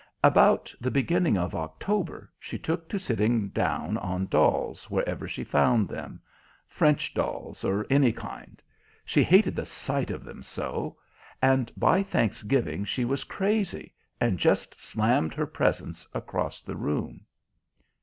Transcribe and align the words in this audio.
About 0.23 0.73
the 0.81 0.89
beginning 0.89 1.37
of 1.37 1.53
October 1.53 2.31
she 2.39 2.57
took 2.57 2.89
to 2.89 2.97
sitting 2.97 3.49
down 3.49 3.99
on 3.99 4.25
dolls 4.25 4.89
wherever 4.89 5.27
she 5.27 5.43
found 5.43 5.87
them 5.87 6.19
French 6.67 7.13
dolls, 7.13 7.63
or 7.63 7.85
any 7.87 8.11
kind 8.11 8.63
she 9.05 9.23
hated 9.23 9.55
the 9.55 9.63
sight 9.67 10.09
of 10.09 10.23
them 10.23 10.41
so; 10.41 10.97
and 11.39 11.71
by 11.77 12.01
Thanksgiving 12.01 12.83
she 12.83 13.05
was 13.05 13.23
crazy, 13.23 13.93
and 14.19 14.39
just 14.39 14.81
slammed 14.81 15.35
her 15.35 15.45
presents 15.45 16.07
across 16.15 16.61
the 16.61 16.75
room. 16.75 17.23